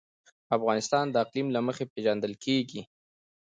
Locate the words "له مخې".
1.55-1.85